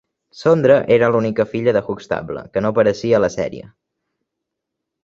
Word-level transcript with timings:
Sondra 0.43 0.77
era 0.95 1.09
l'única 1.15 1.45
filla 1.51 1.75
de 1.77 1.83
Huxtable 1.91 2.43
que 2.57 2.65
no 2.65 2.73
apareixia 2.75 3.21
a 3.21 3.25
la 3.27 3.31
sèrie. 3.39 3.71